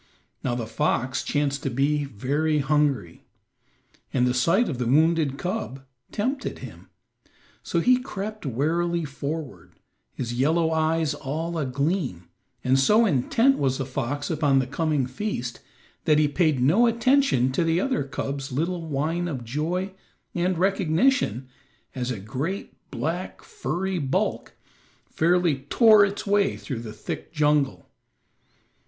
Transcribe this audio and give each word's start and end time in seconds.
Now 0.43 0.55
the 0.55 0.65
fox 0.65 1.23
chanced 1.23 1.61
to 1.61 1.69
be 1.69 2.05
very 2.05 2.57
hungry, 2.57 3.23
and 4.11 4.25
the 4.25 4.33
sight 4.33 4.67
of 4.67 4.79
the 4.79 4.87
wounded 4.87 5.37
cub 5.37 5.85
tempted 6.11 6.57
him. 6.57 6.89
So 7.61 7.81
he 7.81 7.97
crept 7.99 8.43
warily 8.43 9.05
forward, 9.05 9.73
his 10.11 10.33
yellow 10.33 10.71
eyes 10.71 11.13
all 11.13 11.55
agleam, 11.59 12.27
and 12.63 12.79
so 12.79 13.05
intent 13.05 13.59
was 13.59 13.77
the 13.77 13.85
fox 13.85 14.31
upon 14.31 14.57
the 14.57 14.65
coming 14.65 15.05
feast 15.05 15.59
that 16.05 16.17
he 16.17 16.27
paid 16.27 16.59
no 16.63 16.87
attention 16.87 17.51
to 17.51 17.63
the 17.63 17.79
other 17.79 18.03
cub's 18.03 18.51
little 18.51 18.81
whine 18.87 19.27
of 19.27 19.43
joy 19.45 19.93
and 20.33 20.57
recognition 20.57 21.47
as 21.93 22.09
a 22.09 22.19
great, 22.19 22.89
black, 22.89 23.43
furry 23.43 23.99
bulk 23.99 24.55
fairly 25.05 25.59
tore 25.69 26.03
its 26.03 26.25
way 26.25 26.57
through 26.57 26.79
the 26.79 26.91
thick 26.91 27.31
jungle. 27.31 27.87